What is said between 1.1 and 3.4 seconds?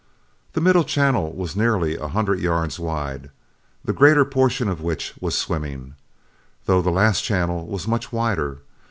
was nearly a hundred yards wide,